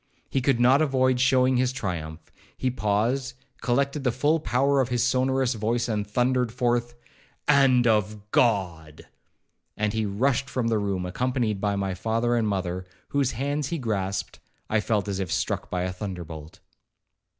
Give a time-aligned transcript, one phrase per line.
[0.31, 2.31] He could not avoid showing his triumph.
[2.57, 6.95] He paused, collected the full power of his sonorous voice, and thundered forth,
[7.47, 9.05] 'And of God!'
[9.77, 13.67] And as he rushed from the room, accompanied by my father and mother, whose hands
[13.67, 14.39] he grasped,
[14.71, 16.61] I felt as if struck by a thunderbolt.